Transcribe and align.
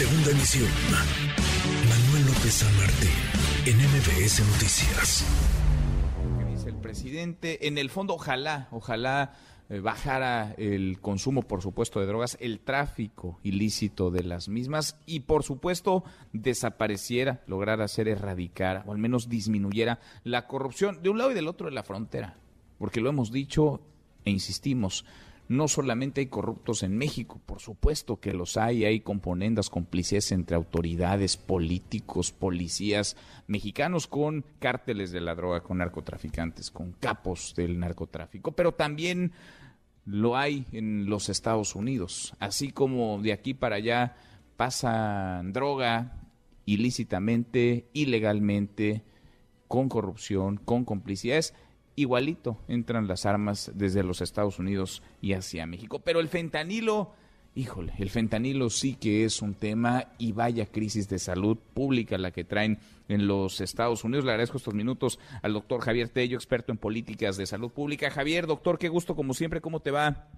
Segunda 0.00 0.30
emisión. 0.30 0.70
Manuel 1.86 2.26
López 2.28 2.54
San 2.54 2.72
en 3.66 3.76
MBS 3.76 4.40
Noticias. 4.50 5.26
el 6.66 6.74
presidente? 6.76 7.66
En 7.68 7.76
el 7.76 7.90
fondo, 7.90 8.14
ojalá, 8.14 8.68
ojalá 8.70 9.34
eh, 9.68 9.80
bajara 9.80 10.54
el 10.56 11.00
consumo, 11.02 11.42
por 11.42 11.60
supuesto, 11.60 12.00
de 12.00 12.06
drogas, 12.06 12.38
el 12.40 12.60
tráfico 12.60 13.40
ilícito 13.42 14.10
de 14.10 14.24
las 14.24 14.48
mismas 14.48 14.96
y, 15.04 15.20
por 15.20 15.42
supuesto, 15.42 16.02
desapareciera, 16.32 17.42
lograra 17.46 17.84
hacer 17.84 18.08
erradicar 18.08 18.84
o 18.86 18.92
al 18.92 18.98
menos 18.98 19.28
disminuyera 19.28 20.00
la 20.24 20.46
corrupción 20.46 21.02
de 21.02 21.10
un 21.10 21.18
lado 21.18 21.32
y 21.32 21.34
del 21.34 21.46
otro 21.46 21.66
de 21.66 21.74
la 21.74 21.82
frontera. 21.82 22.38
Porque 22.78 23.02
lo 23.02 23.10
hemos 23.10 23.32
dicho 23.32 23.82
e 24.24 24.30
insistimos, 24.30 25.04
no 25.50 25.66
solamente 25.66 26.20
hay 26.20 26.28
corruptos 26.28 26.84
en 26.84 26.96
México, 26.96 27.40
por 27.44 27.58
supuesto 27.58 28.20
que 28.20 28.32
los 28.32 28.56
hay, 28.56 28.84
hay 28.84 29.00
componendas, 29.00 29.68
complicidades 29.68 30.30
entre 30.30 30.54
autoridades, 30.54 31.36
políticos, 31.36 32.30
policías 32.30 33.16
mexicanos 33.48 34.06
con 34.06 34.44
cárteles 34.60 35.10
de 35.10 35.20
la 35.20 35.34
droga, 35.34 35.64
con 35.64 35.78
narcotraficantes, 35.78 36.70
con 36.70 36.92
capos 36.92 37.52
del 37.56 37.80
narcotráfico, 37.80 38.52
pero 38.52 38.74
también 38.74 39.32
lo 40.04 40.36
hay 40.36 40.66
en 40.70 41.06
los 41.06 41.28
Estados 41.28 41.74
Unidos, 41.74 42.32
así 42.38 42.70
como 42.70 43.20
de 43.20 43.32
aquí 43.32 43.52
para 43.52 43.74
allá 43.74 44.14
pasan 44.56 45.52
droga 45.52 46.28
ilícitamente, 46.64 47.90
ilegalmente, 47.92 49.02
con 49.66 49.88
corrupción, 49.88 50.58
con 50.58 50.84
complicidades 50.84 51.54
igualito 52.02 52.58
entran 52.68 53.06
las 53.06 53.26
armas 53.26 53.70
desde 53.74 54.02
los 54.02 54.20
Estados 54.20 54.58
Unidos 54.58 55.02
y 55.20 55.32
hacia 55.32 55.66
México. 55.66 56.00
Pero 56.00 56.20
el 56.20 56.28
fentanilo, 56.28 57.12
híjole, 57.54 57.92
el 57.98 58.10
fentanilo 58.10 58.70
sí 58.70 58.94
que 58.94 59.24
es 59.24 59.42
un 59.42 59.54
tema 59.54 60.06
y 60.18 60.32
vaya 60.32 60.66
crisis 60.66 61.08
de 61.08 61.18
salud 61.18 61.58
pública 61.74 62.18
la 62.18 62.30
que 62.30 62.44
traen 62.44 62.78
en 63.08 63.26
los 63.26 63.60
Estados 63.60 64.04
Unidos. 64.04 64.24
Le 64.24 64.32
agradezco 64.32 64.58
estos 64.58 64.74
minutos 64.74 65.18
al 65.42 65.52
doctor 65.52 65.80
Javier 65.80 66.08
Tello, 66.08 66.36
experto 66.36 66.72
en 66.72 66.78
políticas 66.78 67.36
de 67.36 67.46
salud 67.46 67.70
pública. 67.70 68.10
Javier, 68.10 68.46
doctor, 68.46 68.78
qué 68.78 68.88
gusto 68.88 69.14
como 69.14 69.34
siempre, 69.34 69.60
¿cómo 69.60 69.80
te 69.80 69.90
va? 69.90 70.28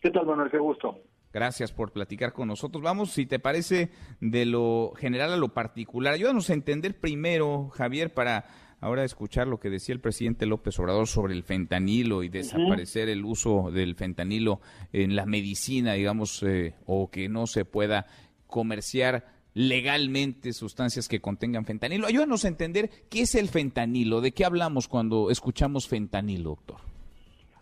¿Qué 0.00 0.10
tal, 0.10 0.26
Manuel? 0.26 0.50
Qué 0.50 0.58
gusto. 0.58 1.00
Gracias 1.34 1.72
por 1.72 1.90
platicar 1.90 2.32
con 2.32 2.46
nosotros. 2.46 2.80
Vamos, 2.80 3.10
si 3.10 3.26
te 3.26 3.40
parece, 3.40 3.90
de 4.20 4.46
lo 4.46 4.92
general 4.96 5.32
a 5.32 5.36
lo 5.36 5.48
particular. 5.48 6.14
Ayúdanos 6.14 6.48
a 6.48 6.54
entender 6.54 7.00
primero, 7.00 7.70
Javier, 7.70 8.14
para 8.14 8.44
ahora 8.84 9.02
escuchar 9.02 9.48
lo 9.48 9.58
que 9.58 9.70
decía 9.70 9.94
el 9.94 10.00
presidente 10.00 10.44
López 10.44 10.78
Obrador 10.78 11.06
sobre 11.06 11.32
el 11.32 11.42
fentanilo 11.42 12.22
y 12.22 12.28
desaparecer 12.28 13.08
el 13.08 13.24
uso 13.24 13.70
del 13.70 13.94
fentanilo 13.94 14.60
en 14.92 15.16
la 15.16 15.24
medicina, 15.24 15.94
digamos, 15.94 16.42
eh, 16.42 16.74
o 16.84 17.10
que 17.10 17.30
no 17.30 17.46
se 17.46 17.64
pueda 17.64 18.04
comerciar 18.46 19.24
legalmente 19.54 20.52
sustancias 20.52 21.08
que 21.08 21.20
contengan 21.20 21.64
fentanilo. 21.64 22.06
Ayúdanos 22.06 22.44
a 22.44 22.48
entender 22.48 22.90
qué 23.08 23.22
es 23.22 23.34
el 23.34 23.48
fentanilo, 23.48 24.20
de 24.20 24.32
qué 24.32 24.44
hablamos 24.44 24.86
cuando 24.86 25.30
escuchamos 25.30 25.88
fentanilo, 25.88 26.50
doctor. 26.50 26.76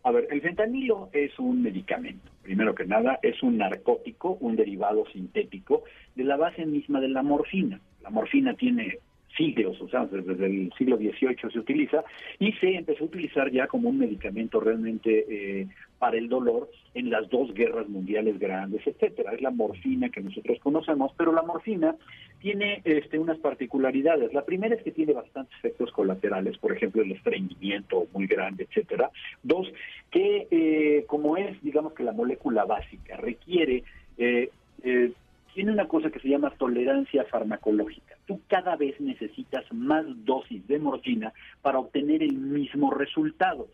A 0.02 0.10
ver, 0.10 0.26
el 0.28 0.40
fentanilo 0.40 1.08
es 1.12 1.38
un 1.38 1.62
medicamento. 1.62 2.32
Primero 2.42 2.74
que 2.74 2.84
nada, 2.84 3.20
es 3.22 3.40
un 3.44 3.58
narcótico, 3.58 4.38
un 4.40 4.56
derivado 4.56 5.04
sintético 5.12 5.84
de 6.16 6.24
la 6.24 6.36
base 6.36 6.66
misma 6.66 7.00
de 7.00 7.10
la 7.10 7.22
morfina. 7.22 7.80
La 8.02 8.10
morfina 8.10 8.54
tiene 8.54 8.98
siglos, 9.36 9.80
o 9.80 9.88
sea, 9.88 10.06
desde 10.06 10.46
el 10.46 10.72
siglo 10.76 10.96
XVIII 10.96 11.50
se 11.52 11.58
utiliza, 11.58 12.04
y 12.38 12.52
se 12.54 12.74
empezó 12.74 13.04
a 13.04 13.06
utilizar 13.06 13.50
ya 13.50 13.66
como 13.66 13.88
un 13.88 13.98
medicamento 13.98 14.60
realmente 14.60 15.26
eh, 15.28 15.66
para 15.98 16.16
el 16.18 16.28
dolor 16.28 16.70
en 16.94 17.10
las 17.10 17.28
dos 17.30 17.54
guerras 17.54 17.88
mundiales 17.88 18.38
grandes, 18.38 18.86
etcétera. 18.86 19.32
Es 19.32 19.40
la 19.40 19.50
morfina 19.50 20.08
que 20.10 20.20
nosotros 20.20 20.58
conocemos, 20.60 21.12
pero 21.16 21.32
la 21.32 21.42
morfina 21.42 21.94
tiene 22.40 22.82
este, 22.84 23.18
unas 23.18 23.38
particularidades. 23.38 24.32
La 24.34 24.44
primera 24.44 24.74
es 24.74 24.82
que 24.82 24.90
tiene 24.90 25.12
bastantes 25.12 25.56
efectos 25.58 25.92
colaterales, 25.92 26.58
por 26.58 26.72
ejemplo, 26.72 27.02
el 27.02 27.12
estreñimiento 27.12 28.06
muy 28.12 28.26
grande, 28.26 28.66
etcétera. 28.68 29.10
Dos, 29.42 29.72
que 30.10 30.48
eh, 30.50 31.04
como 31.06 31.36
es, 31.36 31.62
digamos 31.62 31.92
que 31.94 32.02
la 32.02 32.12
molécula 32.12 32.64
básica, 32.64 33.16
requiere 33.16 33.84
eh, 34.18 34.50
eh 34.82 35.12
tiene 35.54 35.72
una 35.72 35.86
cosa 35.86 36.10
que 36.10 36.18
se 36.20 36.28
llama 36.28 36.50
tolerancia 36.56 37.24
farmacológica. 37.24 38.11
Tú 38.32 38.40
cada 38.48 38.76
vez 38.76 38.98
necesitas 38.98 39.70
más 39.74 40.06
dosis 40.24 40.66
de 40.66 40.78
morfina 40.78 41.34
para 41.60 41.78
obtener 41.78 42.22
el 42.22 42.32
mismo 42.32 42.90
resultado. 42.90 43.68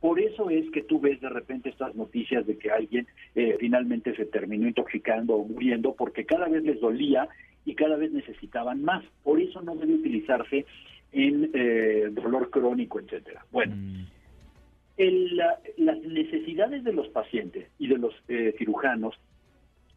Por 0.00 0.18
eso 0.18 0.48
es 0.48 0.70
que 0.70 0.82
tú 0.82 0.98
ves 0.98 1.20
de 1.20 1.28
repente 1.28 1.68
estas 1.68 1.94
noticias 1.94 2.46
de 2.46 2.56
que 2.56 2.70
alguien 2.70 3.06
eh, 3.34 3.58
finalmente 3.60 4.16
se 4.16 4.24
terminó 4.24 4.66
intoxicando 4.66 5.34
o 5.34 5.44
muriendo 5.44 5.92
porque 5.92 6.24
cada 6.24 6.48
vez 6.48 6.62
les 6.62 6.80
dolía 6.80 7.28
y 7.66 7.74
cada 7.74 7.96
vez 7.96 8.10
necesitaban 8.10 8.82
más. 8.82 9.04
Por 9.22 9.42
eso 9.42 9.60
no 9.60 9.76
debe 9.76 9.96
utilizarse 9.96 10.64
en 11.12 11.50
eh, 11.52 12.08
dolor 12.10 12.48
crónico, 12.48 13.00
etcétera. 13.00 13.44
Bueno, 13.52 13.76
mm. 13.76 14.06
las 15.76 16.00
necesidades 16.00 16.82
de 16.82 16.94
los 16.94 17.08
pacientes 17.08 17.68
y 17.78 17.88
de 17.88 17.98
los 17.98 18.14
eh, 18.28 18.54
cirujanos 18.56 19.20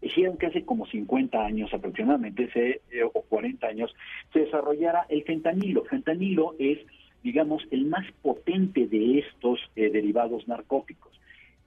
hicieron 0.02 0.38
que 0.38 0.48
hace 0.48 0.66
como 0.66 0.86
50 0.86 1.44
años 1.44 1.74
aproximadamente, 1.74 2.50
se, 2.52 2.82
eh, 2.92 3.04
o 3.04 3.22
40 3.22 3.68
años, 3.68 3.94
se 4.34 4.40
desarrollara 4.40 5.06
el 5.10 5.24
fentanilo. 5.24 5.84
Fentanilo 5.86 6.56
es, 6.60 6.80
digamos, 7.24 7.64
el 7.72 7.86
más 7.86 8.06
potente 8.22 8.88
de 8.88 9.20
estos 9.20 9.60
eh, 9.76 9.90
derivados 9.90 10.48
narcóticos. 10.48 11.12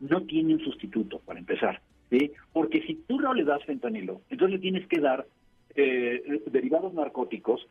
No 0.00 0.22
tiene 0.22 0.54
un 0.54 0.60
sustituto, 0.60 1.20
para 1.20 1.38
empezar, 1.38 1.80
¿sí? 2.10 2.32
porque 2.52 2.82
si 2.82 2.94
tú 3.06 3.20
no 3.20 3.32
le 3.32 3.44
das 3.44 3.64
fentanilo, 3.64 4.20
entonces 4.30 4.56
le 4.56 4.60
tienes 4.60 4.86
que 4.88 5.00
dar 5.00 5.26
eh, 5.76 6.42
derivados 6.46 6.92
narcóticos 6.94 7.66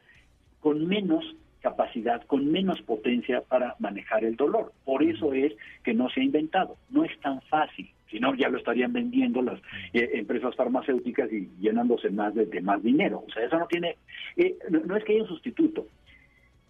con 0.59 0.88
menos 0.88 1.35
capacidad, 1.63 2.22
con 2.25 2.52
menos 2.52 2.81
potencia 2.81 3.41
para 3.41 3.75
manejar 3.79 4.25
el 4.25 4.35
dolor. 4.35 4.73
Por 4.84 5.02
eso 5.02 5.34
es 5.34 5.53
que 5.84 5.94
no 5.94 6.09
se 6.09 6.19
ha 6.19 6.23
inventado. 6.23 6.78
No 6.90 7.06
es 7.06 7.19
tan 7.22 7.41
fácil. 7.44 7.90
No, 8.23 8.34
ya 8.35 8.47
lo 8.47 8.57
estarían 8.57 8.94
vendiendo 8.94 9.41
las 9.41 9.59
eh, 9.91 10.11
empresas 10.13 10.56
farmacéuticas 10.56 11.29
y 11.34 11.50
llenándose 11.59 12.09
más 12.09 12.34
de, 12.34 12.61
más 12.61 12.81
dinero. 12.81 13.25
O 13.28 13.29
sea, 13.34 13.44
eso 13.44 13.59
no 13.59 13.67
tiene, 13.67 13.97
eh, 14.38 14.57
no, 14.69 14.95
es 14.95 15.03
que 15.03 15.11
haya 15.11 15.23
un 15.23 15.28
sustituto. 15.28 15.88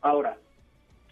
Ahora, 0.01 0.35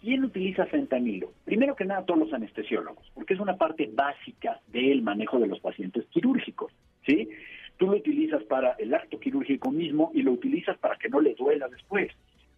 ¿quién 0.00 0.24
utiliza 0.24 0.66
fentanilo? 0.66 1.30
Primero 1.44 1.76
que 1.76 1.84
nada, 1.84 2.04
todos 2.04 2.18
los 2.18 2.32
anestesiólogos, 2.32 3.08
porque 3.14 3.34
es 3.34 3.40
una 3.40 3.56
parte 3.56 3.88
básica 3.94 4.58
del 4.66 5.02
manejo 5.02 5.38
de 5.38 5.46
los 5.46 5.60
pacientes 5.60 6.06
quirúrgicos, 6.06 6.72
¿sí? 7.06 7.28
Tú 7.76 7.86
lo 7.86 7.98
utilizas 7.98 8.42
para 8.42 8.72
el 8.80 8.92
acto 8.94 9.20
quirúrgico 9.20 9.70
mismo 9.70 10.10
y 10.12 10.22
lo 10.22 10.32
utilizas 10.32 10.76
para 10.78 10.96
que 10.96 11.08
no 11.08 11.20
le 11.20 11.36
duela 11.36 11.68
después 11.68 12.10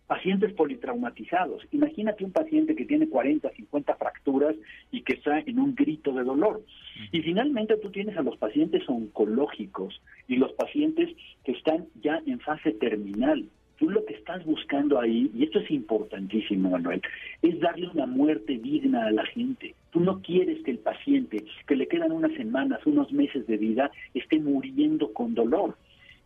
pacientes 0.06 0.52
politraumatizados. 0.52 1.62
Imagínate 1.72 2.24
un 2.24 2.32
paciente 2.32 2.74
que 2.74 2.84
tiene 2.84 3.08
40, 3.08 3.50
50 3.50 3.94
fracturas 3.96 4.54
y 4.90 5.02
que 5.02 5.14
está 5.14 5.38
en 5.40 5.58
un 5.58 5.74
grito 5.74 6.12
de 6.12 6.24
dolor. 6.24 6.62
Y 7.10 7.22
finalmente 7.22 7.76
tú 7.78 7.90
tienes 7.90 8.16
a 8.16 8.22
los 8.22 8.36
pacientes 8.36 8.82
oncológicos 8.88 10.00
y 10.28 10.36
los 10.36 10.52
pacientes 10.52 11.10
que 11.44 11.52
están 11.52 11.86
ya 12.02 12.20
en 12.26 12.40
fase 12.40 12.72
terminal. 12.72 13.46
Tú 13.78 13.90
lo 13.90 14.04
que 14.04 14.14
estás 14.14 14.44
buscando 14.44 15.00
ahí, 15.00 15.30
y 15.34 15.44
esto 15.44 15.58
es 15.58 15.70
importantísimo, 15.70 16.70
Manuel, 16.70 17.02
es 17.42 17.58
darle 17.58 17.88
una 17.88 18.06
muerte 18.06 18.56
digna 18.58 19.06
a 19.06 19.10
la 19.10 19.26
gente. 19.26 19.74
Tú 19.90 19.98
no 20.00 20.22
quieres 20.22 20.62
que 20.62 20.70
el 20.70 20.78
paciente, 20.78 21.44
que 21.66 21.74
le 21.74 21.88
quedan 21.88 22.12
unas 22.12 22.32
semanas, 22.34 22.86
unos 22.86 23.12
meses 23.12 23.46
de 23.48 23.56
vida, 23.56 23.90
esté 24.12 24.38
muriendo 24.38 25.12
con 25.12 25.34
dolor. 25.34 25.76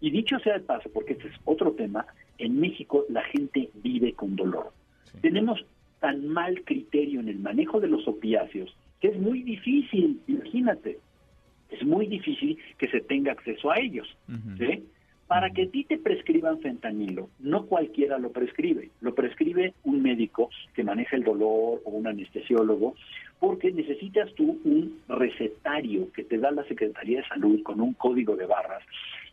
Y 0.01 0.11
dicho 0.11 0.39
sea 0.41 0.55
de 0.55 0.61
paso, 0.61 0.91
porque 0.93 1.15
este 1.15 1.29
es 1.29 1.35
otro 1.45 1.73
tema, 1.73 2.07
en 2.39 2.61
México 2.61 3.05
la 3.09 3.23
gente 3.25 3.71
vive 3.83 4.13
con 4.15 4.37
dolor. 4.37 4.73
Tenemos 5.21 5.65
tan 6.01 6.29
mal 6.29 6.63
criterio 6.65 7.21
en 7.21 7.29
el 7.29 7.39
manejo 7.39 7.81
de 7.81 7.89
los 7.89 8.07
opiáceos 8.07 8.75
que 9.01 9.09
es 9.09 9.19
muy 9.19 9.43
difícil, 9.43 10.21
imagínate, 10.27 10.99
es 11.71 11.85
muy 11.85 12.07
difícil 12.07 12.59
que 12.79 12.89
se 12.89 13.01
tenga 13.01 13.33
acceso 13.33 13.71
a 13.71 13.79
ellos. 13.79 14.09
Para 15.27 15.51
que 15.51 15.65
a 15.65 15.69
ti 15.69 15.85
te 15.85 15.99
prescriban 15.99 16.61
fentanilo, 16.61 17.29
no 17.39 17.67
cualquiera 17.67 18.19
lo 18.19 18.33
prescribe, 18.33 18.91
lo 19.03 19.15
prescribe 19.15 19.75
un 19.85 20.01
médico 20.01 20.49
que 20.75 20.83
maneja 20.83 21.17
el 21.17 21.25
dolor 21.25 21.83
o 21.85 21.91
un 21.91 22.07
anestesiólogo, 22.07 22.95
porque 23.39 23.71
necesitas 23.71 24.33
tú 24.35 24.59
un 24.65 25.01
recetario 25.07 26.11
que 26.13 26.25
te 26.25 26.39
da 26.39 26.51
la 26.51 26.65
Secretaría 26.65 27.19
de 27.19 27.29
Salud 27.29 27.63
con 27.63 27.81
un 27.81 27.93
código 27.93 28.37
de 28.37 28.47
barras 28.47 28.83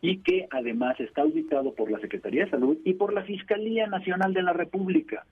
y 0.05 0.17
que 0.17 0.47
además 0.51 0.99
está 0.99 1.21
auditado 1.21 1.73
por 1.73 1.89
la 1.89 1.99
Secretaría 1.99 2.45
de 2.45 2.51
Salud 2.51 2.77
y 2.83 2.93
por 2.93 3.13
la 3.13 3.23
Fiscalía 3.23 3.87
Nacional 3.87 4.33
de 4.33 4.43
la 4.43 4.53
República. 4.53 5.25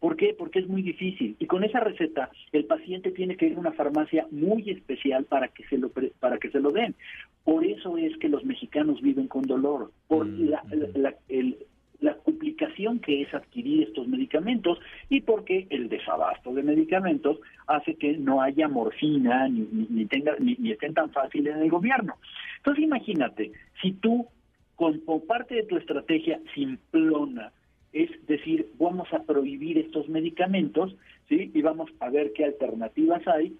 ¿Por 0.00 0.16
qué? 0.16 0.34
Porque 0.38 0.60
es 0.60 0.68
muy 0.68 0.82
difícil. 0.82 1.34
Y 1.38 1.46
con 1.46 1.64
esa 1.64 1.80
receta, 1.80 2.30
el 2.52 2.66
paciente 2.66 3.10
tiene 3.10 3.36
que 3.36 3.46
ir 3.46 3.56
a 3.56 3.60
una 3.60 3.72
farmacia 3.72 4.26
muy 4.30 4.70
especial 4.70 5.24
para 5.24 5.48
que 5.48 5.64
se 5.64 5.78
lo, 5.78 5.90
para 6.20 6.38
que 6.38 6.50
se 6.50 6.60
lo 6.60 6.70
den. 6.70 6.94
Por 7.42 7.64
eso 7.64 7.96
es 7.96 8.16
que 8.18 8.28
los 8.28 8.44
mexicanos 8.44 9.00
viven 9.00 9.26
con 9.26 9.42
dolor, 9.42 9.90
por 10.06 10.26
mm, 10.26 10.48
la, 10.50 10.62
la, 10.94 11.14
la 12.00 12.14
complicación 12.14 13.00
que 13.00 13.22
es 13.22 13.34
adquirir 13.34 13.88
estos 13.88 14.06
medicamentos 14.06 14.78
y 15.08 15.20
porque 15.22 15.66
el 15.70 15.88
desabasto 15.88 16.52
de 16.52 16.62
medicamentos 16.62 17.40
hace 17.66 17.96
que 17.96 18.16
no 18.16 18.40
haya 18.40 18.68
morfina 18.68 19.48
ni, 19.48 19.66
ni, 19.90 20.06
tenga, 20.06 20.36
ni, 20.38 20.56
estén 20.70 20.94
tan 20.94 21.10
fáciles 21.10 21.56
en 21.56 21.62
el 21.62 21.70
gobierno. 21.70 22.14
Entonces 22.58 22.84
imagínate, 22.84 23.52
si 23.80 23.92
tú 23.92 24.26
como 24.76 25.24
parte 25.24 25.56
de 25.56 25.64
tu 25.64 25.76
estrategia 25.76 26.40
simplona 26.54 27.52
es 27.92 28.10
decir, 28.26 28.70
vamos 28.78 29.08
a 29.12 29.22
prohibir 29.22 29.78
estos 29.78 30.08
medicamentos, 30.08 30.94
¿sí? 31.28 31.50
Y 31.54 31.62
vamos 31.62 31.90
a 32.00 32.10
ver 32.10 32.32
qué 32.34 32.44
alternativas 32.44 33.26
hay, 33.26 33.56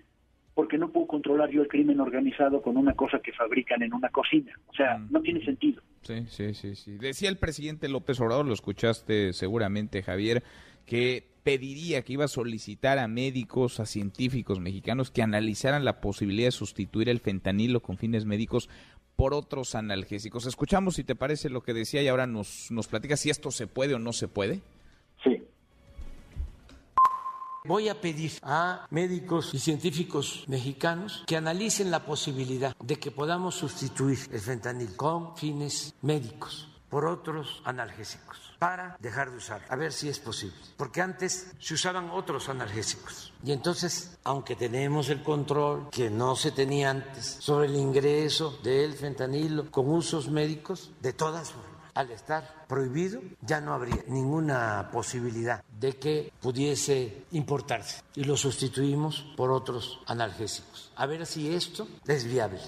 porque 0.55 0.77
no 0.77 0.91
puedo 0.91 1.06
controlar 1.06 1.50
yo 1.50 1.62
el 1.62 1.69
crimen 1.69 2.00
organizado 2.00 2.61
con 2.61 2.77
una 2.77 2.95
cosa 2.95 3.21
que 3.21 3.33
fabrican 3.33 3.83
en 3.83 3.95
una 3.95 4.11
cocina. 4.11 4.53
O 4.67 4.75
sea, 4.75 4.99
mm. 4.99 5.09
no 5.11 5.23
tiene 5.23 5.45
sentido. 5.45 5.83
Sí, 6.03 6.27
sí, 6.29 6.55
sí, 6.55 6.75
sí. 6.75 6.99
Decía 6.99 7.29
el 7.29 7.39
presidente 7.39 7.89
López 7.89 8.21
Obrador, 8.21 8.47
lo 8.47 8.53
escuchaste 8.53 9.33
seguramente, 9.33 10.03
Javier, 10.03 10.43
que 10.85 11.27
pediría, 11.49 12.03
que 12.03 12.12
iba 12.12 12.27
a 12.27 12.29
solicitar 12.29 12.99
a 12.99 13.09
médicos, 13.09 13.81
a 13.81 13.87
científicos 13.87 14.61
mexicanos 14.61 15.11
que 15.11 15.23
analizaran 15.23 15.83
la 15.83 15.99
posibilidad 15.99 16.49
de 16.49 16.53
sustituir 16.53 17.09
el 17.09 17.21
fentanilo 17.21 17.81
con 17.81 17.97
fines 17.97 18.27
médicos 18.27 18.69
por 19.17 19.33
otros 19.33 19.75
analgésicos. 19.75 20.45
Escuchamos 20.45 20.97
si 20.97 21.05
te 21.05 21.15
parece 21.15 21.49
lo 21.49 21.62
que 21.62 21.73
decía 21.73 22.03
y 22.03 22.09
ahora 22.09 22.27
nos, 22.27 22.71
nos 22.71 22.87
platica 22.87 23.17
si 23.17 23.31
esto 23.31 23.50
se 23.50 23.67
puede 23.67 23.95
o 23.95 23.99
no 23.99 24.12
se 24.12 24.29
puede. 24.29 24.61
Sí. 25.25 25.43
Voy 27.65 27.89
a 27.89 27.99
pedir 27.99 28.33
a 28.43 28.87
médicos 28.91 29.55
y 29.55 29.59
científicos 29.59 30.45
mexicanos 30.49 31.25
que 31.27 31.39
analicen 31.39 31.91
la 31.91 32.05
posibilidad 32.05 32.77
de 32.77 32.97
que 32.97 33.11
podamos 33.11 33.55
sustituir 33.55 34.19
el 34.31 34.41
fentanil 34.41 34.95
con 34.97 35.35
fines 35.35 35.95
médicos 36.03 36.68
por 36.88 37.06
otros 37.06 37.62
analgésicos 37.64 38.49
para 38.58 38.96
dejar 39.00 39.31
de 39.31 39.37
usar, 39.37 39.62
a 39.69 39.76
ver 39.76 39.93
si 39.93 40.08
es 40.08 40.19
posible. 40.19 40.56
Porque 40.76 41.00
antes 41.00 41.52
se 41.58 41.75
usaban 41.75 42.11
otros 42.11 42.49
analgésicos. 42.49 43.32
Y 43.44 43.52
entonces, 43.52 44.19
aunque 44.25 44.56
tenemos 44.56 45.08
el 45.11 45.23
control 45.23 45.90
que 45.90 46.11
no 46.11 46.35
se 46.35 46.50
tenía 46.50 46.90
antes 46.90 47.25
sobre 47.25 47.67
el 47.67 47.76
ingreso 47.76 48.58
del 48.62 48.94
fentanilo 48.94 49.70
con 49.70 49.88
usos 49.88 50.29
médicos, 50.29 50.90
de 51.00 51.12
todas 51.12 51.50
formas, 51.50 51.69
al 51.94 52.12
estar 52.12 52.64
prohibido, 52.69 53.20
ya 53.40 53.61
no 53.61 53.75
habría 53.75 54.05
ninguna 54.06 54.88
posibilidad 54.93 55.64
de 55.81 55.96
que 55.96 56.32
pudiese 56.40 57.25
importarse. 57.32 58.02
Y 58.14 58.23
lo 58.23 58.37
sustituimos 58.37 59.26
por 59.37 59.50
otros 59.50 60.00
analgésicos. 60.06 60.93
A 60.94 61.06
ver 61.06 61.26
si 61.26 61.52
esto 61.52 61.88
es 62.06 62.25
viable. 62.25 62.61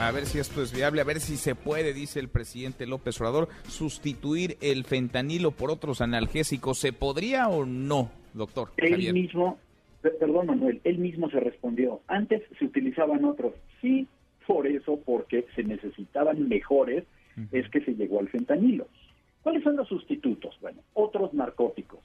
A 0.00 0.12
ver 0.12 0.24
si 0.24 0.38
esto 0.38 0.62
es 0.62 0.74
viable, 0.74 1.02
a 1.02 1.04
ver 1.04 1.20
si 1.20 1.36
se 1.36 1.54
puede, 1.54 1.92
dice 1.92 2.20
el 2.20 2.28
presidente 2.28 2.86
López 2.86 3.20
Obrador, 3.20 3.48
sustituir 3.68 4.56
el 4.62 4.84
fentanilo 4.84 5.50
por 5.50 5.70
otros 5.70 6.00
analgésicos. 6.00 6.78
¿Se 6.78 6.94
podría 6.94 7.48
o 7.50 7.66
no, 7.66 8.10
doctor? 8.32 8.70
Él 8.78 9.12
mismo, 9.12 9.58
perdón 10.00 10.46
Manuel, 10.46 10.80
él 10.84 10.96
mismo 10.96 11.28
se 11.28 11.38
respondió. 11.38 12.00
Antes 12.06 12.42
se 12.58 12.64
utilizaban 12.64 13.26
otros. 13.26 13.52
Sí, 13.82 14.08
por 14.46 14.66
eso, 14.66 14.98
porque 15.04 15.44
se 15.54 15.64
necesitaban 15.64 16.48
mejores, 16.48 17.04
es 17.52 17.68
que 17.68 17.82
se 17.82 17.92
llegó 17.92 18.20
al 18.20 18.30
fentanilo. 18.30 18.86
¿Cuáles 19.42 19.62
son 19.62 19.76
los 19.76 19.86
sustitutos? 19.86 20.56
Bueno, 20.62 20.80
otros 20.94 21.34
narcóticos. 21.34 22.00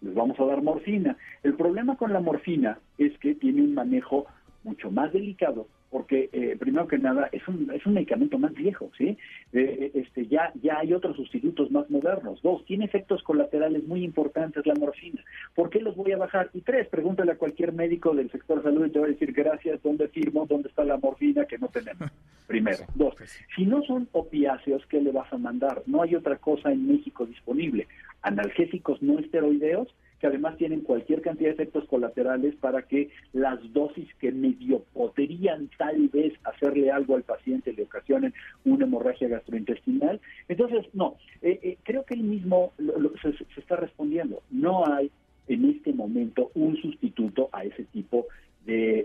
Les 0.00 0.14
vamos 0.14 0.38
a 0.38 0.44
dar 0.44 0.62
morfina. 0.62 1.16
El 1.42 1.54
problema 1.54 1.96
con 1.96 2.12
la 2.12 2.20
morfina 2.20 2.78
es 2.98 3.18
que 3.18 3.34
tiene 3.34 3.62
un 3.62 3.74
manejo 3.74 4.26
mucho 4.62 4.92
más 4.92 5.12
delicado 5.12 5.66
porque 5.92 6.30
eh, 6.32 6.56
primero 6.58 6.88
que 6.88 6.96
nada 6.96 7.28
es 7.32 7.46
un, 7.46 7.70
es 7.70 7.84
un 7.84 7.92
medicamento 7.92 8.38
más 8.38 8.54
viejo, 8.54 8.90
¿sí? 8.96 9.08
Eh, 9.08 9.18
eh, 9.52 9.90
este, 9.94 10.26
ya, 10.26 10.50
ya 10.62 10.78
hay 10.78 10.94
otros 10.94 11.16
sustitutos 11.16 11.70
más 11.70 11.88
modernos. 11.90 12.40
Dos, 12.40 12.64
tiene 12.64 12.86
efectos 12.86 13.22
colaterales 13.22 13.86
muy 13.86 14.02
importantes 14.02 14.66
la 14.66 14.74
morfina. 14.74 15.22
¿Por 15.54 15.68
qué 15.68 15.80
los 15.80 15.94
voy 15.94 16.12
a 16.12 16.16
bajar? 16.16 16.48
Y 16.54 16.62
tres, 16.62 16.88
pregúntale 16.88 17.32
a 17.32 17.36
cualquier 17.36 17.74
médico 17.74 18.14
del 18.14 18.30
sector 18.30 18.62
salud 18.62 18.86
y 18.86 18.90
te 18.90 19.00
va 19.00 19.04
a 19.04 19.10
decir 19.10 19.32
gracias, 19.32 19.82
¿dónde 19.82 20.08
firmo? 20.08 20.46
¿Dónde 20.46 20.70
está 20.70 20.82
la 20.82 20.96
morfina 20.96 21.44
que 21.44 21.58
no 21.58 21.68
tenemos? 21.68 22.10
Primero. 22.46 22.86
Dos, 22.94 23.14
pues 23.18 23.38
si 23.54 23.66
no 23.66 23.82
son 23.82 24.08
opiáceos, 24.12 24.86
¿qué 24.86 24.98
le 24.98 25.12
vas 25.12 25.30
a 25.30 25.36
mandar? 25.36 25.82
No 25.84 26.00
hay 26.00 26.14
otra 26.14 26.36
cosa 26.36 26.72
en 26.72 26.88
México 26.88 27.26
disponible. 27.26 27.86
Analgésicos 28.22 29.02
no 29.02 29.18
esteroideos, 29.18 29.94
que 30.22 30.28
además 30.28 30.56
tienen 30.56 30.82
cualquier 30.82 31.20
cantidad 31.20 31.48
de 31.48 31.54
efectos 31.54 31.84
colaterales 31.88 32.54
para 32.54 32.82
que 32.82 33.10
las 33.32 33.58
dosis 33.72 34.06
que 34.20 34.30
medio 34.30 34.84
podrían 34.94 35.68
tal 35.76 36.08
vez 36.10 36.32
hacerle 36.44 36.92
algo 36.92 37.16
al 37.16 37.24
paciente 37.24 37.72
le 37.72 37.82
ocasionen 37.82 38.32
una 38.64 38.84
hemorragia 38.84 39.26
gastrointestinal. 39.26 40.20
Entonces, 40.46 40.86
no, 40.94 41.16
eh, 41.42 41.58
eh, 41.64 41.78
creo 41.82 42.04
que 42.04 42.14
él 42.14 42.22
mismo 42.22 42.72
se, 43.20 43.34
está 43.60 43.74
respondiendo. 43.74 44.44
No 44.52 44.86
hay 44.86 45.10
en 45.48 45.68
este 45.68 45.92
momento 45.92 46.52
un 46.54 46.76
sustituto 46.76 47.48
a 47.50 47.64
ese 47.64 47.82
tipo 47.86 48.28
de, 48.64 49.04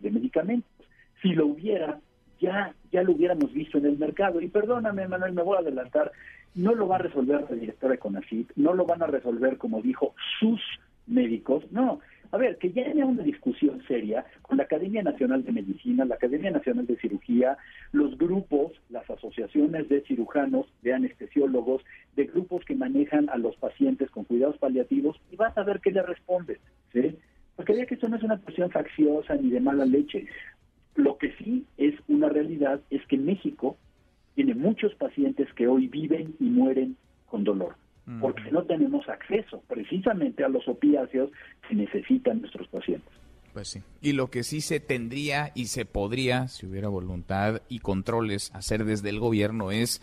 de 0.00 0.10
medicamentos. 0.10 0.70
Si 1.20 1.34
lo 1.34 1.48
hubiera, 1.48 2.00
ya, 2.40 2.74
ya 2.92 3.02
lo 3.02 3.12
hubiéramos 3.12 3.52
visto 3.52 3.76
en 3.76 3.84
el 3.84 3.98
mercado. 3.98 4.40
Y 4.40 4.48
perdóname, 4.48 5.06
Manuel, 5.06 5.34
me 5.34 5.42
voy 5.42 5.58
a 5.58 5.60
adelantar 5.60 6.12
no 6.54 6.74
lo 6.74 6.88
va 6.88 6.96
a 6.96 7.00
resolver 7.00 7.44
la 7.48 7.56
directora 7.56 7.92
de 7.92 7.98
CONACYT, 7.98 8.52
no 8.56 8.74
lo 8.74 8.86
van 8.86 9.02
a 9.02 9.06
resolver, 9.06 9.58
como 9.58 9.82
dijo, 9.82 10.14
sus 10.38 10.60
médicos, 11.06 11.64
no. 11.70 12.00
A 12.32 12.38
ver, 12.38 12.58
que 12.58 12.72
ya 12.72 12.82
haya 12.82 13.06
una 13.06 13.22
discusión 13.22 13.82
seria 13.86 14.24
con 14.42 14.56
la 14.56 14.64
Academia 14.64 15.02
Nacional 15.02 15.44
de 15.44 15.52
Medicina, 15.52 16.04
la 16.04 16.16
Academia 16.16 16.50
Nacional 16.50 16.86
de 16.86 16.96
Cirugía, 16.96 17.56
los 17.92 18.18
grupos, 18.18 18.72
las 18.90 19.08
asociaciones 19.08 19.88
de 19.88 20.00
cirujanos, 20.02 20.66
de 20.82 20.92
anestesiólogos, 20.92 21.82
de 22.16 22.24
grupos 22.24 22.64
que 22.64 22.74
manejan 22.74 23.28
a 23.30 23.36
los 23.36 23.56
pacientes 23.56 24.10
con 24.10 24.24
cuidados 24.24 24.58
paliativos, 24.58 25.20
y 25.30 25.36
vas 25.36 25.56
a 25.56 25.62
ver 25.62 25.80
qué 25.80 25.92
le 25.92 26.02
responden, 26.02 26.58
¿sí? 26.92 27.16
Porque 27.54 27.76
ya 27.76 27.86
que 27.86 27.94
esto 27.94 28.08
no 28.08 28.16
es 28.16 28.22
una 28.22 28.38
cuestión 28.38 28.70
facciosa 28.70 29.36
ni 29.36 29.50
de 29.50 29.60
mala 29.60 29.84
leche. 29.86 30.26
Lo 30.94 31.16
que 31.18 31.32
sí 31.36 31.64
es 31.78 31.94
una 32.08 32.28
realidad 32.28 32.80
es 32.90 33.06
que 33.06 33.16
México 33.16 33.76
tiene 34.36 34.54
muchos 34.54 34.94
pacientes 34.94 35.52
que 35.54 35.66
hoy 35.66 35.88
viven 35.88 36.36
y 36.38 36.44
mueren 36.44 36.96
con 37.24 37.42
dolor, 37.42 37.74
porque 38.20 38.52
no 38.52 38.62
tenemos 38.64 39.08
acceso 39.08 39.62
precisamente 39.66 40.44
a 40.44 40.48
los 40.48 40.68
opiáceos 40.68 41.30
que 41.66 41.74
necesitan 41.74 42.40
nuestros 42.40 42.68
pacientes. 42.68 43.12
Pues 43.52 43.68
sí. 43.68 43.82
Y 44.02 44.12
lo 44.12 44.30
que 44.30 44.44
sí 44.44 44.60
se 44.60 44.78
tendría 44.78 45.50
y 45.54 45.66
se 45.66 45.86
podría, 45.86 46.46
si 46.48 46.66
hubiera 46.66 46.88
voluntad 46.88 47.62
y 47.70 47.78
controles, 47.78 48.54
hacer 48.54 48.84
desde 48.84 49.08
el 49.08 49.18
gobierno 49.18 49.72
es 49.72 50.02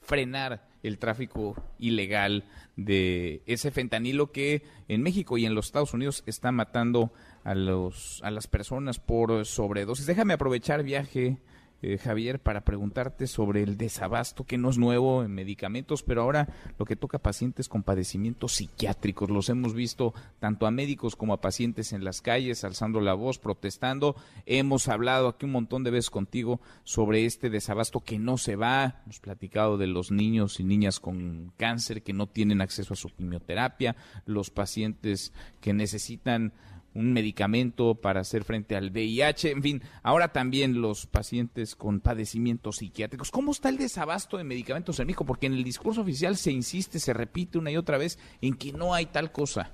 frenar 0.00 0.62
el 0.84 0.98
tráfico 0.98 1.56
ilegal 1.78 2.44
de 2.76 3.42
ese 3.46 3.72
fentanilo 3.72 4.30
que 4.30 4.62
en 4.88 5.02
México 5.02 5.36
y 5.38 5.44
en 5.44 5.54
los 5.54 5.66
Estados 5.66 5.94
Unidos 5.94 6.22
está 6.26 6.52
matando 6.52 7.12
a 7.44 7.54
los 7.54 8.20
a 8.22 8.30
las 8.30 8.46
personas 8.46 9.00
por 9.00 9.44
sobredosis. 9.44 10.06
Déjame 10.06 10.34
aprovechar 10.34 10.82
viaje 10.82 11.38
eh, 11.82 11.98
Javier, 11.98 12.40
para 12.40 12.64
preguntarte 12.64 13.26
sobre 13.26 13.62
el 13.62 13.76
desabasto, 13.76 14.44
que 14.44 14.56
no 14.56 14.70
es 14.70 14.78
nuevo 14.78 15.24
en 15.24 15.34
medicamentos, 15.34 16.04
pero 16.04 16.22
ahora 16.22 16.48
lo 16.78 16.84
que 16.84 16.94
toca 16.94 17.16
a 17.16 17.22
pacientes 17.22 17.68
con 17.68 17.82
padecimientos 17.82 18.52
psiquiátricos. 18.52 19.30
Los 19.30 19.48
hemos 19.48 19.74
visto 19.74 20.14
tanto 20.38 20.66
a 20.66 20.70
médicos 20.70 21.16
como 21.16 21.32
a 21.34 21.40
pacientes 21.40 21.92
en 21.92 22.04
las 22.04 22.20
calles, 22.20 22.62
alzando 22.62 23.00
la 23.00 23.14
voz, 23.14 23.38
protestando. 23.38 24.14
Hemos 24.46 24.86
hablado 24.86 25.26
aquí 25.26 25.44
un 25.44 25.52
montón 25.52 25.82
de 25.82 25.90
veces 25.90 26.10
contigo 26.10 26.60
sobre 26.84 27.26
este 27.26 27.50
desabasto 27.50 28.00
que 28.00 28.18
no 28.18 28.38
se 28.38 28.54
va. 28.54 29.02
Hemos 29.04 29.18
platicado 29.18 29.76
de 29.76 29.88
los 29.88 30.12
niños 30.12 30.60
y 30.60 30.64
niñas 30.64 31.00
con 31.00 31.52
cáncer 31.56 32.02
que 32.02 32.12
no 32.12 32.28
tienen 32.28 32.60
acceso 32.60 32.94
a 32.94 32.96
su 32.96 33.08
quimioterapia, 33.08 33.96
los 34.24 34.50
pacientes 34.50 35.32
que 35.60 35.72
necesitan 35.72 36.52
un 36.94 37.12
medicamento 37.12 37.94
para 37.94 38.20
hacer 38.20 38.44
frente 38.44 38.76
al 38.76 38.90
VIH, 38.90 39.50
en 39.50 39.62
fin, 39.62 39.82
ahora 40.02 40.28
también 40.28 40.80
los 40.80 41.06
pacientes 41.06 41.74
con 41.74 42.00
padecimientos 42.00 42.76
psiquiátricos. 42.76 43.30
¿Cómo 43.30 43.52
está 43.52 43.68
el 43.68 43.78
desabasto 43.78 44.36
de 44.36 44.44
medicamentos 44.44 44.98
en 45.00 45.06
México? 45.06 45.24
Porque 45.24 45.46
en 45.46 45.54
el 45.54 45.64
discurso 45.64 46.02
oficial 46.02 46.36
se 46.36 46.52
insiste, 46.52 46.98
se 46.98 47.12
repite 47.12 47.58
una 47.58 47.70
y 47.70 47.76
otra 47.76 47.98
vez 47.98 48.18
en 48.40 48.54
que 48.54 48.72
no 48.72 48.94
hay 48.94 49.06
tal 49.06 49.32
cosa. 49.32 49.70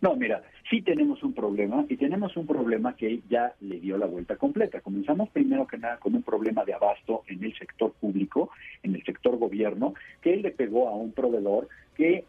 No, 0.00 0.14
mira, 0.14 0.42
sí 0.68 0.82
tenemos 0.82 1.22
un 1.22 1.32
problema 1.32 1.84
y 1.88 1.96
tenemos 1.96 2.36
un 2.36 2.46
problema 2.46 2.94
que 2.96 3.20
ya 3.28 3.54
le 3.60 3.80
dio 3.80 3.96
la 3.96 4.06
vuelta 4.06 4.36
completa. 4.36 4.80
Comenzamos 4.80 5.30
primero 5.30 5.66
que 5.66 5.78
nada 5.78 5.98
con 5.98 6.14
un 6.14 6.22
problema 6.22 6.64
de 6.64 6.74
abasto 6.74 7.22
en 7.28 7.42
el 7.42 7.56
sector 7.56 7.92
público, 7.92 8.50
en 8.82 8.94
el 8.94 9.02
sector 9.04 9.38
gobierno, 9.38 9.94
que 10.20 10.34
él 10.34 10.42
le 10.42 10.50
pegó 10.50 10.88
a 10.88 10.94
un 10.94 11.12
proveedor 11.12 11.68
que 11.96 12.24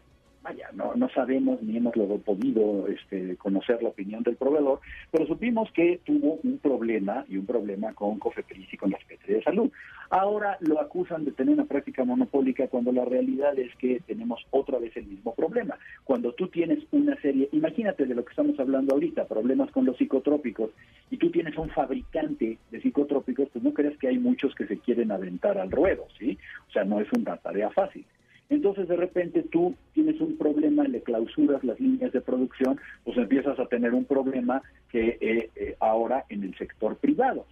vaya, 0.48 0.70
no, 0.72 1.08
sabemos 1.10 1.62
ni 1.62 1.76
hemos 1.76 1.94
podido 2.24 2.86
este, 2.88 3.36
conocer 3.36 3.82
la 3.82 3.90
opinión 3.90 4.22
del 4.22 4.36
proveedor, 4.36 4.80
pero 5.10 5.26
supimos 5.26 5.70
que 5.72 6.00
tuvo 6.04 6.38
un 6.42 6.58
problema 6.58 7.24
y 7.28 7.36
un 7.36 7.46
problema 7.46 7.92
con 7.92 8.18
Cofepris 8.18 8.72
y 8.72 8.76
con 8.76 8.90
la 8.90 8.98
Secretaría 8.98 9.36
de 9.36 9.42
Salud. 9.42 9.70
Ahora 10.10 10.56
lo 10.60 10.80
acusan 10.80 11.24
de 11.24 11.32
tener 11.32 11.52
una 11.52 11.66
práctica 11.66 12.04
monopólica 12.04 12.68
cuando 12.68 12.92
la 12.92 13.04
realidad 13.04 13.58
es 13.58 13.74
que 13.76 14.00
tenemos 14.06 14.40
otra 14.50 14.78
vez 14.78 14.96
el 14.96 15.06
mismo 15.06 15.34
problema. 15.34 15.76
Cuando 16.04 16.32
tú 16.32 16.48
tienes 16.48 16.78
una 16.92 17.20
serie, 17.20 17.48
imagínate 17.52 18.06
de 18.06 18.14
lo 18.14 18.24
que 18.24 18.30
estamos 18.30 18.58
hablando 18.58 18.94
ahorita, 18.94 19.26
problemas 19.26 19.70
con 19.70 19.84
los 19.84 19.98
psicotrópicos, 19.98 20.70
y 21.10 21.18
tú 21.18 21.30
tienes 21.30 21.56
un 21.58 21.68
fabricante 21.70 22.58
de 22.70 22.80
psicotrópicos, 22.80 23.48
pues 23.52 23.62
no 23.62 23.74
creas 23.74 23.98
que 23.98 24.08
hay 24.08 24.18
muchos 24.18 24.54
que 24.54 24.66
se 24.66 24.78
quieren 24.78 25.12
aventar 25.12 25.58
al 25.58 25.70
ruedo, 25.70 26.06
¿sí? 26.18 26.38
O 26.68 26.72
sea, 26.72 26.84
no 26.84 27.00
es 27.00 27.08
una 27.12 27.36
tarea 27.36 27.70
fácil. 27.70 28.04
Entonces 28.50 28.88
de 28.88 28.96
repente 28.96 29.42
tú 29.42 29.74
tienes 29.92 30.20
un 30.20 30.38
problema, 30.38 30.84
le 30.84 31.02
clausuras 31.02 31.62
las 31.64 31.78
líneas 31.78 32.12
de 32.12 32.20
producción, 32.38 32.80
pues 33.04 33.16
empiezas 33.18 33.58
a 33.58 33.66
tener 33.66 33.94
un 33.94 34.04
problema 34.04 34.62
que 34.90 35.18
eh, 35.20 35.50
eh, 35.56 35.76
ahora 35.80 36.24
en 36.28 36.44
el 36.44 36.56
sector 36.56 36.96
privado. 36.96 37.46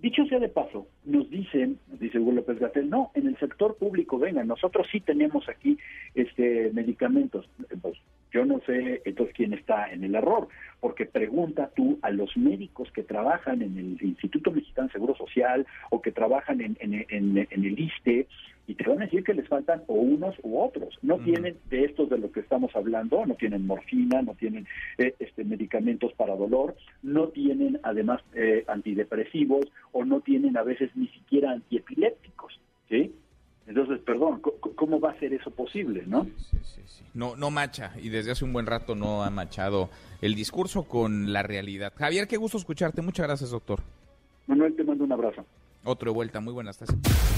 Dicho 0.00 0.24
sea 0.26 0.38
de 0.38 0.48
paso, 0.48 0.86
nos 1.04 1.28
dicen, 1.28 1.76
dice 1.98 2.20
Hugo 2.20 2.30
López 2.30 2.60
Gatel, 2.60 2.88
no, 2.88 3.10
en 3.14 3.26
el 3.26 3.36
sector 3.38 3.76
público, 3.76 4.16
venga, 4.16 4.44
nosotros 4.44 4.86
sí 4.92 5.00
tenemos 5.00 5.48
aquí 5.48 5.76
este 6.14 6.70
medicamentos. 6.72 7.50
Pues, 7.82 7.98
yo 8.30 8.44
no 8.44 8.60
sé 8.60 9.02
entonces 9.04 9.34
quién 9.34 9.54
está 9.54 9.90
en 9.90 10.04
el 10.04 10.14
error, 10.14 10.46
porque 10.78 11.04
pregunta 11.06 11.70
tú 11.74 11.98
a 12.02 12.10
los 12.10 12.36
médicos 12.36 12.92
que 12.92 13.02
trabajan 13.02 13.60
en 13.62 13.76
el 13.76 13.98
Instituto 14.00 14.52
Mexicano 14.52 14.86
de 14.86 14.92
Seguro 14.92 15.16
Social 15.16 15.66
o 15.90 16.00
que 16.00 16.12
trabajan 16.12 16.60
en, 16.60 16.76
en, 16.78 16.94
en, 16.94 17.38
en 17.38 17.64
el 17.64 17.78
ISTE 17.78 18.28
y 18.68 18.74
te 18.74 18.88
van 18.88 19.00
a 19.00 19.06
decir 19.06 19.17
que 19.28 19.34
les 19.34 19.46
faltan 19.46 19.82
o 19.88 19.92
unos 19.92 20.34
u 20.42 20.58
otros. 20.58 20.98
No 21.02 21.18
tienen 21.18 21.58
de 21.68 21.84
estos 21.84 22.08
de 22.08 22.16
lo 22.16 22.32
que 22.32 22.40
estamos 22.40 22.74
hablando, 22.74 23.26
no 23.26 23.34
tienen 23.34 23.66
morfina, 23.66 24.22
no 24.22 24.32
tienen 24.32 24.66
eh, 24.96 25.14
este, 25.18 25.44
medicamentos 25.44 26.14
para 26.14 26.34
dolor, 26.34 26.74
no 27.02 27.28
tienen 27.28 27.78
además 27.82 28.22
eh, 28.32 28.64
antidepresivos 28.68 29.66
o 29.92 30.06
no 30.06 30.22
tienen 30.22 30.56
a 30.56 30.62
veces 30.62 30.90
ni 30.94 31.08
siquiera 31.08 31.50
antiepilépticos, 31.50 32.58
¿sí? 32.88 33.14
Entonces, 33.66 34.00
perdón, 34.00 34.40
¿cómo 34.76 34.98
va 34.98 35.10
a 35.10 35.18
ser 35.18 35.34
eso 35.34 35.50
posible, 35.50 36.04
no? 36.06 36.24
Sí, 36.38 36.56
sí, 36.62 36.80
sí, 36.86 37.04
No, 37.12 37.36
no 37.36 37.50
macha 37.50 37.92
y 38.02 38.08
desde 38.08 38.30
hace 38.30 38.46
un 38.46 38.54
buen 38.54 38.64
rato 38.64 38.94
no 38.94 39.24
ha 39.24 39.28
machado 39.28 39.90
el 40.22 40.34
discurso 40.36 40.84
con 40.84 41.34
la 41.34 41.42
realidad. 41.42 41.92
Javier, 41.94 42.26
qué 42.26 42.38
gusto 42.38 42.56
escucharte. 42.56 43.02
Muchas 43.02 43.26
gracias, 43.26 43.50
doctor. 43.50 43.80
Manuel, 44.46 44.74
te 44.74 44.84
mando 44.84 45.04
un 45.04 45.12
abrazo. 45.12 45.44
Otro 45.84 46.12
de 46.12 46.14
vuelta. 46.14 46.40
Muy 46.40 46.54
buenas 46.54 46.78
tardes 46.78 47.37